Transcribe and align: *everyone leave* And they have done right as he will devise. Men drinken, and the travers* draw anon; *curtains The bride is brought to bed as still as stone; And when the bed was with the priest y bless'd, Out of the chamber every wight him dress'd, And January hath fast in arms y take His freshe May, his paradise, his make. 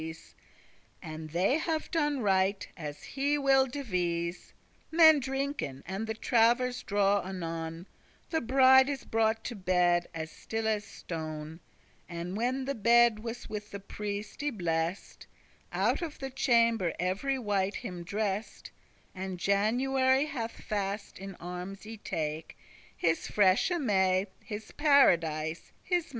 *everyone 0.01 0.07
leave* 0.17 0.35
And 1.03 1.29
they 1.29 1.57
have 1.59 1.91
done 1.91 2.21
right 2.21 2.67
as 2.75 3.03
he 3.03 3.37
will 3.37 3.67
devise. 3.67 4.51
Men 4.89 5.19
drinken, 5.19 5.83
and 5.85 6.07
the 6.07 6.15
travers* 6.15 6.81
draw 6.81 7.21
anon; 7.23 7.85
*curtains 7.85 7.87
The 8.31 8.41
bride 8.41 8.89
is 8.89 9.03
brought 9.05 9.43
to 9.43 9.55
bed 9.55 10.07
as 10.15 10.31
still 10.31 10.67
as 10.67 10.85
stone; 10.85 11.59
And 12.09 12.35
when 12.35 12.65
the 12.65 12.73
bed 12.73 13.19
was 13.19 13.47
with 13.47 13.69
the 13.69 13.79
priest 13.79 14.41
y 14.41 14.49
bless'd, 14.49 15.27
Out 15.71 16.01
of 16.01 16.17
the 16.17 16.31
chamber 16.31 16.93
every 16.99 17.37
wight 17.37 17.75
him 17.75 18.01
dress'd, 18.03 18.71
And 19.13 19.37
January 19.39 20.25
hath 20.25 20.53
fast 20.61 21.19
in 21.19 21.35
arms 21.35 21.81
y 21.85 21.99
take 22.03 22.57
His 22.97 23.27
freshe 23.27 23.77
May, 23.79 24.25
his 24.43 24.71
paradise, 24.71 25.73
his 25.83 26.05
make. 26.05 26.09